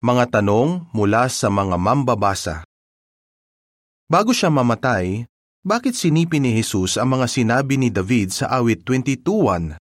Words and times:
Mga 0.00 0.40
tanong 0.40 0.88
mula 0.96 1.28
sa 1.28 1.52
mga 1.52 1.76
mambabasa. 1.76 2.64
Bago 4.08 4.32
siya 4.32 4.48
mamatay, 4.48 5.28
bakit 5.60 5.92
sinipin 5.92 6.40
ni 6.40 6.56
Jesus 6.56 6.96
ang 6.96 7.20
mga 7.20 7.28
sinabi 7.28 7.76
ni 7.76 7.92
David 7.92 8.32
sa 8.32 8.48
awit 8.48 8.80
22.1? 8.88 9.76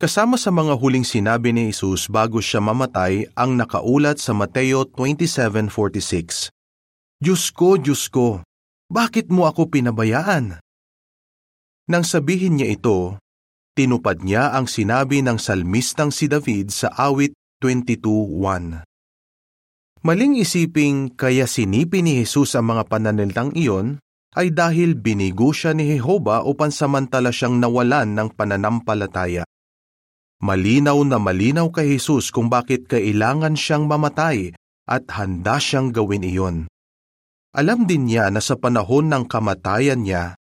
Kasama 0.00 0.40
sa 0.40 0.48
mga 0.48 0.80
huling 0.80 1.04
sinabi 1.04 1.52
ni 1.52 1.68
Jesus 1.68 2.08
bago 2.08 2.40
siya 2.40 2.64
mamatay 2.64 3.28
ang 3.36 3.60
nakaulat 3.60 4.16
sa 4.16 4.32
Mateo 4.32 4.88
27.46. 4.88 6.48
Diyos 7.20 7.52
ko, 7.52 7.76
Diyos 7.76 8.08
ko, 8.08 8.40
bakit 8.88 9.28
mo 9.28 9.44
ako 9.52 9.68
pinabayaan? 9.68 10.64
Nang 11.92 12.04
sabihin 12.08 12.56
niya 12.56 12.72
ito, 12.72 13.20
tinupad 13.76 14.24
niya 14.24 14.56
ang 14.56 14.64
sinabi 14.64 15.20
ng 15.20 15.36
salmistang 15.36 16.08
si 16.08 16.24
David 16.24 16.72
sa 16.72 16.88
awit 16.96 17.36
22.1 17.62 18.82
Maling 20.02 20.34
isiping 20.34 21.14
kaya 21.14 21.46
sinipin 21.46 22.10
ni 22.10 22.18
Jesus 22.18 22.58
ang 22.58 22.74
mga 22.74 22.90
pananalitang 22.90 23.54
iyon 23.54 24.02
ay 24.34 24.50
dahil 24.50 24.98
binigo 24.98 25.54
siya 25.54 25.70
ni 25.70 25.94
Jehova 25.94 26.42
o 26.42 26.58
pansamantala 26.58 27.30
siyang 27.30 27.62
nawalan 27.62 28.18
ng 28.18 28.34
pananampalataya. 28.34 29.46
Malinaw 30.42 30.98
na 31.06 31.22
malinaw 31.22 31.70
kay 31.70 31.94
Jesus 31.94 32.34
kung 32.34 32.50
bakit 32.50 32.90
kailangan 32.90 33.54
siyang 33.54 33.86
mamatay 33.86 34.50
at 34.90 35.06
handa 35.14 35.62
siyang 35.62 35.94
gawin 35.94 36.26
iyon. 36.26 36.56
Alam 37.54 37.86
din 37.86 38.10
niya 38.10 38.26
na 38.34 38.42
sa 38.42 38.58
panahon 38.58 39.06
ng 39.06 39.30
kamatayan 39.30 40.02
niya, 40.02 40.34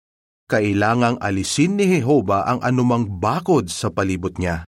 kailangang 0.47 1.19
alisin 1.19 1.75
ni 1.75 1.99
Jehova 1.99 2.47
ang 2.47 2.63
anumang 2.63 3.19
bakod 3.19 3.67
sa 3.67 3.91
palibot 3.91 4.39
niya. 4.39 4.68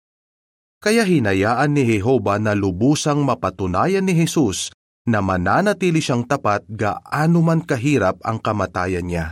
Kaya 0.80 1.04
hinayaan 1.04 1.76
ni 1.76 1.84
Jehova 1.84 2.40
na 2.40 2.56
lubusang 2.56 3.20
mapatunayan 3.28 4.08
ni 4.08 4.16
Jesus 4.16 4.72
na 5.04 5.20
mananatili 5.20 6.00
siyang 6.00 6.24
tapat 6.24 6.64
gaano 6.72 7.44
man 7.44 7.68
kahirap 7.68 8.24
ang 8.24 8.40
kamatayan 8.40 9.04
niya. 9.04 9.28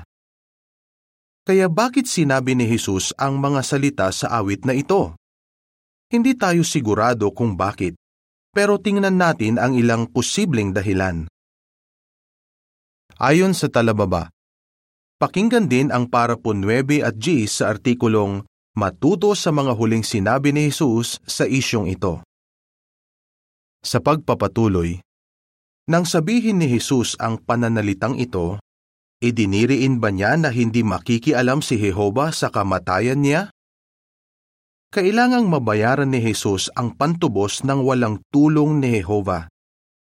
Kaya 1.48 1.72
bakit 1.72 2.12
sinabi 2.12 2.59
ni 2.59 2.67
Jesus 2.67 3.16
ang 3.16 3.39
mga 3.39 3.64
salita 3.64 4.12
sa 4.12 4.36
awit 4.36 4.67
na 4.67 4.76
ito? 4.76 5.16
Hindi 6.12 6.36
tayo 6.36 6.67
sigurado 6.67 7.31
kung 7.31 7.56
bakit, 7.56 7.95
pero 8.52 8.76
tingnan 8.76 9.16
natin 9.16 9.56
ang 9.56 9.72
ilang 9.80 10.11
posibleng 10.11 10.76
dahilan. 10.76 11.32
Ayon 13.23 13.56
sa 13.56 13.72
talababa, 13.72 14.28
pakinggan 15.23 15.72
din 15.72 15.95
ang 15.95 16.11
parapon 16.11 16.59
9 16.59 17.08
at 17.08 17.16
G 17.16 17.48
sa 17.48 17.72
artikulong 17.72 18.44
matuto 18.78 19.33
sa 19.33 19.50
mga 19.50 19.73
huling 19.73 20.06
sinabi 20.06 20.53
ni 20.53 20.70
Jesus 20.70 21.17
sa 21.25 21.50
isyong 21.50 21.89
ito. 21.89 22.22
Sa 23.81 23.97
pagpapatuloy, 23.97 25.02
nang 25.89 26.06
sabihin 26.06 26.61
ni 26.61 26.70
Jesus 26.70 27.17
ang 27.17 27.42
pananalitang 27.42 28.22
ito, 28.22 28.61
idiniriin 29.17 29.98
ba 29.98 30.14
niya 30.14 30.38
na 30.38 30.53
hindi 30.53 30.86
makikialam 30.86 31.66
si 31.66 31.81
Jehova 31.81 32.30
sa 32.30 32.53
kamatayan 32.53 33.17
niya? 33.17 33.50
Kailangang 34.94 35.50
mabayaran 35.50 36.14
ni 36.14 36.22
Jesus 36.22 36.70
ang 36.78 36.94
pantubos 36.94 37.66
ng 37.66 37.81
walang 37.81 38.22
tulong 38.30 38.78
ni 38.78 39.02
Jehova. 39.02 39.50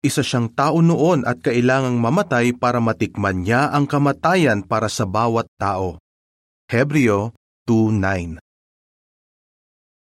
Isa 0.06 0.22
siyang 0.22 0.54
tao 0.54 0.84
noon 0.86 1.26
at 1.26 1.42
kailangang 1.42 1.98
mamatay 1.98 2.54
para 2.54 2.78
matikman 2.78 3.42
niya 3.42 3.74
ang 3.74 3.90
kamatayan 3.90 4.62
para 4.68 4.92
sa 4.92 5.08
bawat 5.10 5.50
tao. 5.58 5.98
Hebreo 6.70 7.34
2.9 7.70 8.51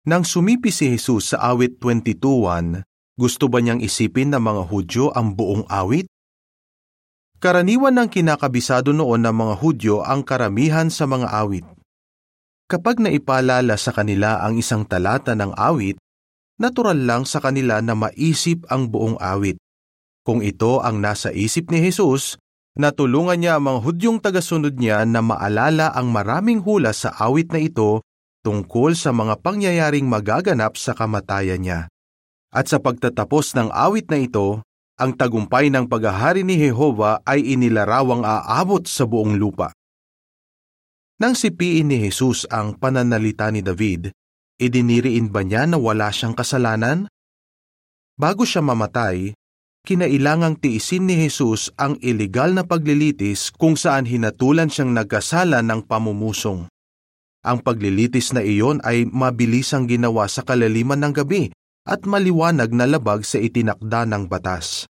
nang 0.02 0.26
sumipi 0.26 0.74
si 0.74 0.90
Jesus 0.90 1.34
sa 1.34 1.54
awit 1.54 1.78
22.1, 1.78 2.82
gusto 3.14 3.46
ba 3.46 3.62
niyang 3.62 3.86
isipin 3.86 4.34
ng 4.34 4.42
mga 4.42 4.62
Hudyo 4.66 5.06
ang 5.14 5.38
buong 5.38 5.70
awit? 5.70 6.10
Karaniwan 7.38 7.94
ng 8.02 8.10
kinakabisado 8.10 8.98
noon 8.98 9.22
ng 9.22 9.36
mga 9.36 9.56
Hudyo 9.62 9.96
ang 10.02 10.26
karamihan 10.26 10.90
sa 10.90 11.06
mga 11.06 11.30
awit. 11.30 11.66
Kapag 12.66 12.98
naipalala 12.98 13.78
sa 13.78 13.94
kanila 13.94 14.42
ang 14.42 14.58
isang 14.58 14.90
talata 14.90 15.38
ng 15.38 15.54
awit, 15.54 16.02
natural 16.58 16.98
lang 16.98 17.30
sa 17.30 17.38
kanila 17.38 17.78
na 17.86 17.94
maisip 17.94 18.66
ang 18.74 18.90
buong 18.90 19.22
awit. 19.22 19.62
Kung 20.26 20.42
ito 20.42 20.82
ang 20.82 20.98
nasa 20.98 21.30
isip 21.30 21.70
ni 21.70 21.78
Jesus, 21.78 22.42
natulungan 22.74 23.38
niya 23.38 23.62
ang 23.62 23.70
mga 23.70 23.80
Hudyong 23.86 24.18
tagasunod 24.18 24.82
niya 24.82 25.06
na 25.06 25.22
maalala 25.22 25.94
ang 25.94 26.10
maraming 26.10 26.66
hula 26.66 26.90
sa 26.90 27.14
awit 27.22 27.54
na 27.54 27.62
ito 27.62 28.02
tungkol 28.42 28.98
sa 28.98 29.14
mga 29.14 29.40
pangyayaring 29.42 30.06
magaganap 30.06 30.78
sa 30.78 30.98
kamatayan 30.98 31.62
niya. 31.62 31.80
At 32.52 32.68
sa 32.68 32.84
pagtatapos 32.84 33.56
ng 33.56 33.70
awit 33.72 34.12
na 34.12 34.20
ito, 34.20 34.60
ang 35.00 35.18
tagumpay 35.18 35.72
ng 35.72 35.88
paghahari 35.88 36.46
ni 36.46 36.60
Jehova 36.60 37.24
ay 37.26 37.58
inilarawang 37.58 38.22
aabot 38.22 38.86
sa 38.86 39.08
buong 39.08 39.40
lupa. 39.40 39.74
Nang 41.22 41.38
sipiin 41.38 41.90
ni 41.90 42.02
Jesus 42.02 42.50
ang 42.50 42.78
pananalita 42.78 43.50
ni 43.54 43.62
David, 43.62 44.10
idiniriin 44.58 45.30
ba 45.30 45.46
niya 45.46 45.70
na 45.70 45.78
wala 45.78 46.10
siyang 46.10 46.34
kasalanan? 46.34 47.06
Bago 48.18 48.46
siya 48.46 48.62
mamatay, 48.62 49.34
kinailangang 49.86 50.58
tiisin 50.62 51.10
ni 51.10 51.18
Jesus 51.18 51.74
ang 51.78 51.98
ilegal 52.02 52.54
na 52.54 52.66
paglilitis 52.66 53.50
kung 53.54 53.78
saan 53.78 54.06
hinatulan 54.06 54.70
siyang 54.70 54.94
nagkasala 54.94 55.66
ng 55.66 55.86
pamumusong. 55.86 56.70
Ang 57.42 57.66
paglilitis 57.66 58.38
na 58.38 58.46
iyon 58.46 58.86
ay 58.86 59.10
mabilisang 59.10 59.90
ginawa 59.90 60.30
sa 60.30 60.46
kalaliman 60.46 61.02
ng 61.02 61.14
gabi 61.18 61.50
at 61.90 62.06
maliwanag 62.06 62.70
na 62.70 62.86
labag 62.86 63.26
sa 63.26 63.42
itinakda 63.42 64.06
ng 64.06 64.30
batas. 64.30 64.86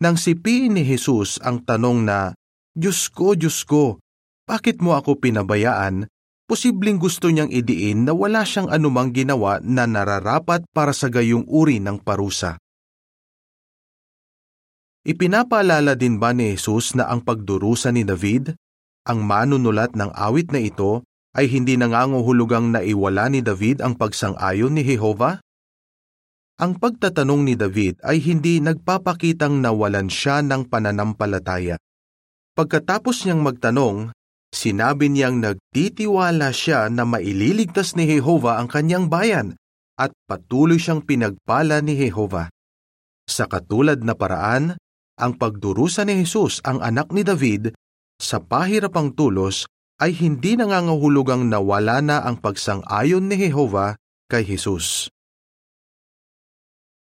Nang 0.00 0.16
sipiin 0.16 0.80
ni 0.80 0.82
Jesus 0.82 1.36
ang 1.44 1.60
tanong 1.60 2.08
na, 2.08 2.32
Diyos 2.72 3.12
ko, 3.12 3.36
Diyos 3.36 3.62
ko, 3.68 4.00
bakit 4.48 4.80
mo 4.80 4.96
ako 4.96 5.20
pinabayaan? 5.20 6.08
Posibleng 6.44 7.00
gusto 7.00 7.32
niyang 7.32 7.48
idiin 7.48 8.04
na 8.04 8.12
wala 8.12 8.44
siyang 8.44 8.68
anumang 8.68 9.16
ginawa 9.16 9.60
na 9.64 9.88
nararapat 9.88 10.68
para 10.72 10.92
sa 10.92 11.08
gayong 11.08 11.48
uri 11.48 11.80
ng 11.80 12.00
parusa. 12.04 12.60
Ipinapaalala 15.04 15.96
din 15.96 16.16
ba 16.16 16.32
ni 16.32 16.56
Jesus 16.56 16.96
na 16.96 17.08
ang 17.12 17.24
pagdurusa 17.24 17.92
ni 17.92 18.08
David, 18.08 18.56
ang 19.04 19.20
manunulat 19.24 19.92
ng 19.92 20.12
awit 20.12 20.48
na 20.48 20.60
ito, 20.60 21.04
ay 21.34 21.50
hindi 21.50 21.74
nanganguhulugang 21.74 22.70
naiwala 22.70 23.26
ni 23.26 23.42
David 23.42 23.82
ang 23.82 23.98
pagsang-ayon 23.98 24.70
ni 24.70 24.86
Jehova? 24.86 25.42
Ang 26.54 26.78
pagtatanong 26.78 27.42
ni 27.42 27.58
David 27.58 27.98
ay 28.06 28.22
hindi 28.22 28.62
nagpapakitang 28.62 29.58
nawalan 29.58 30.06
siya 30.06 30.38
ng 30.46 30.70
pananampalataya. 30.70 31.74
Pagkatapos 32.54 33.26
niyang 33.26 33.42
magtanong, 33.42 34.14
sinabi 34.54 35.10
niyang 35.10 35.42
nagtitiwala 35.42 36.54
siya 36.54 36.86
na 36.86 37.02
maililigtas 37.02 37.98
ni 37.98 38.06
Jehova 38.06 38.62
ang 38.62 38.70
kanyang 38.70 39.10
bayan 39.10 39.58
at 39.98 40.14
patuloy 40.30 40.78
siyang 40.78 41.02
pinagpala 41.02 41.82
ni 41.82 41.98
Jehova. 41.98 42.46
Sa 43.26 43.50
katulad 43.50 43.98
na 44.06 44.14
paraan, 44.14 44.78
ang 45.18 45.32
pagdurusa 45.34 46.06
ni 46.06 46.22
Jesus 46.22 46.62
ang 46.62 46.78
anak 46.78 47.10
ni 47.10 47.26
David 47.26 47.74
sa 48.22 48.38
pahirapang 48.38 49.10
tulos 49.10 49.66
ay 50.02 50.10
hindi 50.14 50.58
nangangahulugang 50.58 51.46
nawala 51.46 52.02
na 52.02 52.22
ang 52.26 52.38
pagsang-ayon 52.42 53.30
ni 53.30 53.46
Jehova 53.46 53.94
kay 54.26 54.42
Jesus. 54.42 55.10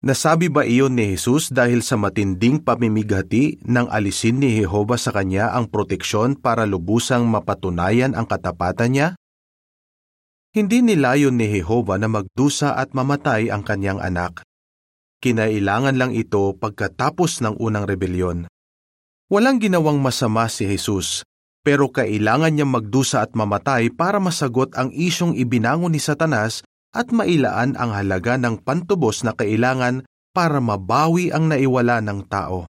Nasabi 0.05 0.53
ba 0.53 0.63
iyon 0.63 0.95
ni 0.95 1.17
Jesus 1.17 1.49
dahil 1.49 1.81
sa 1.81 1.97
matinding 1.97 2.61
pamimighati 2.63 3.65
ng 3.65 3.89
alisin 3.89 4.39
ni 4.39 4.61
Jehova 4.61 5.01
sa 5.01 5.11
kanya 5.11 5.57
ang 5.57 5.73
proteksyon 5.73 6.37
para 6.37 6.69
lubusang 6.69 7.27
mapatunayan 7.27 8.13
ang 8.13 8.29
katapatan 8.29 8.91
niya? 8.93 9.09
Hindi 10.53 10.85
nilayon 10.85 11.35
ni 11.35 11.49
Jehova 11.49 11.97
na 11.97 12.07
magdusa 12.13 12.77
at 12.77 12.93
mamatay 12.93 13.49
ang 13.51 13.65
kanyang 13.65 13.99
anak. 13.99 14.45
Kinailangan 15.25 15.97
lang 15.97 16.13
ito 16.13 16.55
pagkatapos 16.55 17.41
ng 17.43 17.57
unang 17.57 17.89
rebelyon. 17.89 18.47
Walang 19.27 19.59
ginawang 19.59 19.99
masama 19.99 20.47
si 20.47 20.69
Jesus 20.69 21.27
pero 21.67 21.91
kailangan 21.91 22.55
niyang 22.55 22.71
magdusa 22.71 23.27
at 23.27 23.35
mamatay 23.35 23.91
para 23.91 24.23
masagot 24.23 24.71
ang 24.79 24.95
isyong 24.95 25.35
ibinangon 25.35 25.91
ni 25.91 25.99
Satanas 25.99 26.63
at 26.95 27.11
mailaan 27.11 27.75
ang 27.75 27.91
halaga 27.91 28.39
ng 28.39 28.63
pantubos 28.63 29.27
na 29.27 29.35
kailangan 29.35 30.07
para 30.31 30.63
mabawi 30.63 31.35
ang 31.35 31.51
naiwala 31.51 31.99
ng 32.07 32.31
tao. 32.31 32.71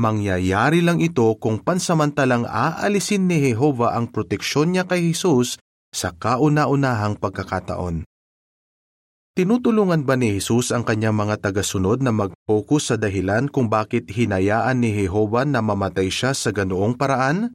Mangyayari 0.00 0.80
lang 0.80 1.04
ito 1.04 1.28
kung 1.36 1.60
pansamantalang 1.60 2.48
aalisin 2.48 3.28
ni 3.28 3.52
Jehova 3.52 3.92
ang 3.92 4.08
proteksyon 4.08 4.72
niya 4.72 4.88
kay 4.88 5.12
Jesus 5.12 5.60
sa 5.92 6.16
kauna-unahang 6.16 7.20
pagkakataon. 7.20 8.08
Tinutulungan 9.36 10.08
ba 10.08 10.16
ni 10.16 10.40
Jesus 10.40 10.72
ang 10.72 10.88
kanyang 10.88 11.20
mga 11.20 11.52
tagasunod 11.52 12.00
na 12.00 12.16
mag-focus 12.16 12.82
sa 12.82 12.96
dahilan 12.96 13.52
kung 13.52 13.68
bakit 13.68 14.08
hinayaan 14.08 14.80
ni 14.80 15.04
Jehova 15.04 15.44
na 15.44 15.60
mamatay 15.60 16.08
siya 16.08 16.32
sa 16.32 16.48
ganoong 16.48 16.96
paraan? 16.96 17.52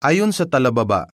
Ayon 0.00 0.32
sa 0.32 0.48
talababa, 0.48 1.12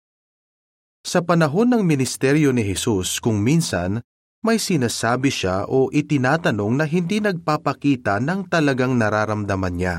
sa 1.02 1.18
panahon 1.18 1.74
ng 1.74 1.82
ministeryo 1.82 2.54
ni 2.54 2.62
Jesus 2.62 3.18
kung 3.18 3.42
minsan, 3.42 3.98
may 4.46 4.62
sinasabi 4.62 5.26
siya 5.26 5.66
o 5.66 5.90
itinatanong 5.90 6.78
na 6.78 6.86
hindi 6.86 7.18
nagpapakita 7.18 8.22
ng 8.22 8.46
talagang 8.46 8.94
nararamdaman 8.94 9.74
niya. 9.74 9.96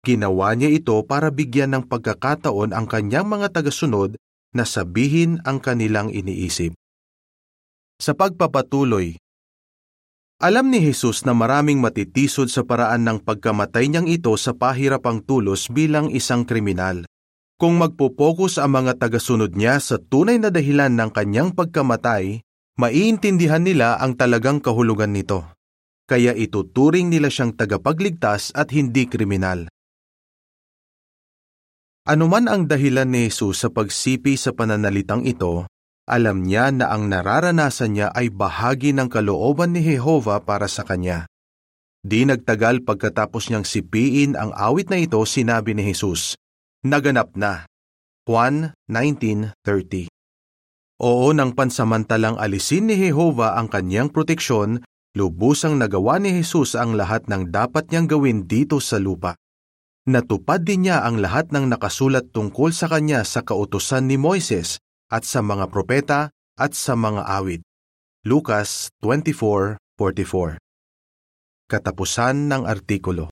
Ginawa 0.00 0.56
niya 0.56 0.72
ito 0.72 0.96
para 1.04 1.28
bigyan 1.28 1.76
ng 1.76 1.84
pagkakataon 1.92 2.72
ang 2.72 2.88
kanyang 2.88 3.28
mga 3.28 3.52
tagasunod 3.52 4.16
na 4.56 4.64
sabihin 4.64 5.44
ang 5.44 5.60
kanilang 5.60 6.08
iniisip. 6.08 6.72
Sa 8.00 8.16
pagpapatuloy, 8.16 9.20
alam 10.40 10.72
ni 10.72 10.80
Jesus 10.80 11.28
na 11.28 11.36
maraming 11.36 11.84
matitisod 11.84 12.48
sa 12.48 12.64
paraan 12.64 13.04
ng 13.04 13.20
pagkamatay 13.20 13.92
niyang 13.92 14.08
ito 14.08 14.32
sa 14.40 14.56
pahirapang 14.56 15.20
tulos 15.20 15.68
bilang 15.68 16.08
isang 16.08 16.48
kriminal. 16.48 17.04
Kung 17.56 17.80
magpopokus 17.80 18.60
ang 18.60 18.76
mga 18.76 19.00
tagasunod 19.00 19.56
niya 19.56 19.80
sa 19.80 19.96
tunay 19.96 20.36
na 20.36 20.52
dahilan 20.52 20.92
ng 20.92 21.08
kanyang 21.08 21.56
pagkamatay, 21.56 22.44
maiintindihan 22.76 23.64
nila 23.64 23.96
ang 23.96 24.12
talagang 24.12 24.60
kahulugan 24.60 25.16
nito. 25.16 25.40
Kaya 26.04 26.36
ituturing 26.36 27.08
nila 27.08 27.32
siyang 27.32 27.56
tagapagligtas 27.56 28.52
at 28.52 28.76
hindi 28.76 29.08
kriminal. 29.08 29.72
Anuman 32.04 32.44
ang 32.44 32.68
dahilan 32.68 33.08
ni 33.08 33.32
Jesus 33.32 33.64
sa 33.64 33.72
pagsipi 33.72 34.36
sa 34.36 34.52
pananalitang 34.52 35.24
ito, 35.24 35.64
alam 36.04 36.44
niya 36.44 36.70
na 36.76 36.92
ang 36.92 37.08
nararanasan 37.08 37.96
niya 37.96 38.12
ay 38.12 38.30
bahagi 38.30 38.92
ng 38.92 39.08
kalooban 39.08 39.72
ni 39.72 39.80
Jehova 39.80 40.44
para 40.44 40.68
sa 40.68 40.84
kanya. 40.84 41.24
Di 42.04 42.28
nagtagal 42.28 42.84
pagkatapos 42.84 43.48
niyang 43.48 43.64
sipiin 43.64 44.36
ang 44.36 44.52
awit 44.52 44.92
na 44.92 45.00
ito 45.00 45.18
sinabi 45.24 45.72
ni 45.72 45.88
Jesus, 45.88 46.36
Naganap 46.86 47.34
na. 47.34 47.66
Juan 48.30 48.70
19.30 48.86 50.06
Oo 51.02 51.34
nang 51.34 51.50
pansamantalang 51.50 52.38
alisin 52.38 52.86
ni 52.86 52.94
Jehova 52.94 53.58
ang 53.58 53.66
kanyang 53.66 54.06
proteksyon, 54.06 54.86
lubusang 55.18 55.82
nagawa 55.82 56.22
ni 56.22 56.30
Jesus 56.38 56.78
ang 56.78 56.94
lahat 56.94 57.26
ng 57.26 57.50
dapat 57.50 57.90
niyang 57.90 58.06
gawin 58.06 58.46
dito 58.46 58.78
sa 58.78 59.02
lupa. 59.02 59.34
Natupad 60.06 60.62
din 60.62 60.86
niya 60.86 61.02
ang 61.02 61.18
lahat 61.18 61.50
ng 61.50 61.74
nakasulat 61.74 62.30
tungkol 62.30 62.70
sa 62.70 62.86
kanya 62.86 63.26
sa 63.26 63.42
kautusan 63.42 64.06
ni 64.06 64.14
Moises 64.14 64.78
at 65.10 65.26
sa 65.26 65.42
mga 65.42 65.66
propeta 65.66 66.30
at 66.54 66.70
sa 66.78 66.94
mga 66.94 67.26
awit. 67.26 67.66
Lucas 68.22 68.94
24:44. 69.02 70.62
Katapusan 71.66 72.46
ng 72.46 72.62
artikulo. 72.62 73.24